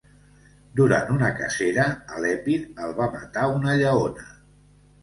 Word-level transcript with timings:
Durant 0.79 1.11
una 1.17 1.29
cacera, 1.41 1.85
a 2.17 2.25
l'Epir, 2.25 2.59
el 2.87 2.97
va 3.03 3.13
matar 3.19 3.49
una 3.61 3.79
lleona. 3.85 4.29